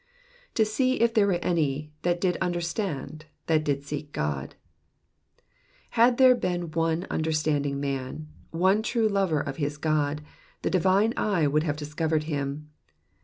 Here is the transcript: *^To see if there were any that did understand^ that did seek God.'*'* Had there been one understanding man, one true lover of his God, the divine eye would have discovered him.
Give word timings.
*^To 0.55 0.65
see 0.65 0.93
if 0.99 1.13
there 1.13 1.27
were 1.27 1.39
any 1.45 1.93
that 2.01 2.19
did 2.19 2.35
understand^ 2.41 3.21
that 3.45 3.63
did 3.63 3.83
seek 3.83 4.11
God.'*'* 4.11 4.55
Had 5.91 6.17
there 6.17 6.33
been 6.33 6.71
one 6.71 7.05
understanding 7.11 7.79
man, 7.79 8.27
one 8.49 8.81
true 8.81 9.07
lover 9.07 9.41
of 9.41 9.57
his 9.57 9.77
God, 9.77 10.21
the 10.63 10.71
divine 10.71 11.13
eye 11.17 11.45
would 11.45 11.61
have 11.61 11.77
discovered 11.77 12.23
him. 12.23 12.71